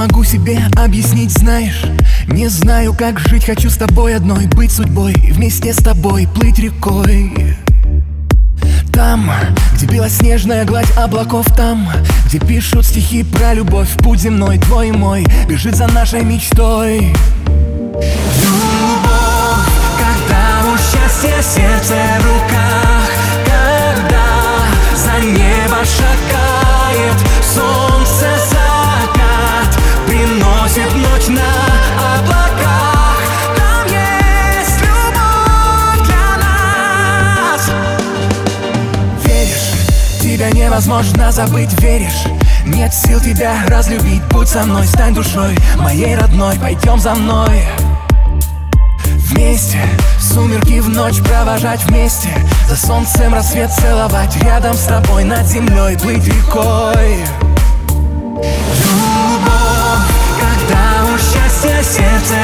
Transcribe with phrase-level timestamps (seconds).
[0.00, 1.84] могу себе объяснить, знаешь.
[2.26, 7.54] Не знаю, как жить, хочу с тобой одной Быть судьбой, вместе с тобой плыть рекой.
[8.90, 9.30] Там,
[9.74, 11.86] где белоснежная гладь облаков Там,
[12.24, 17.12] где пишут стихи про любовь Путь земной, твой и мой, бежит за нашей мечтой.
[18.40, 19.68] Любовь,
[19.98, 21.94] когда у счастья сердце
[40.40, 42.24] тебя невозможно забыть, веришь?
[42.64, 47.62] Нет сил тебя разлюбить, будь со мной, стань душой моей родной, пойдем за мной.
[49.28, 49.78] Вместе,
[50.18, 52.30] сумерки в ночь провожать вместе
[52.68, 57.18] За солнцем рассвет целовать, рядом с тобой над землей плыть рекой.
[58.82, 60.08] Любовь,
[60.40, 62.39] когда у счастья сердце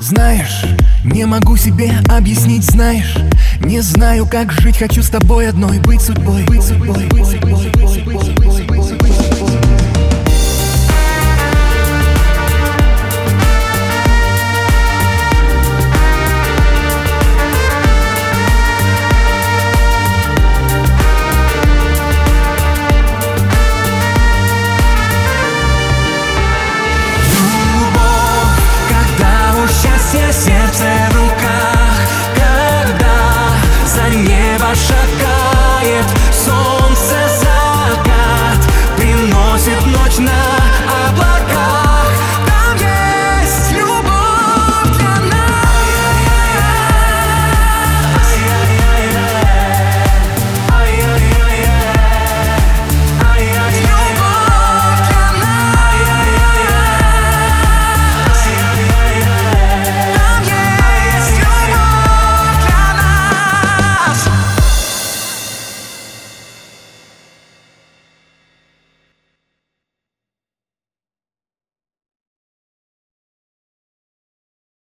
[0.00, 0.64] Знаешь,
[1.04, 3.18] не могу себе объяснить, знаешь
[3.60, 7.88] Не знаю, как жить, хочу с тобой одной Быть судьбой, быть судьбой, быть судьбой, быть
[7.88, 8.49] судьбой, быть судьбой.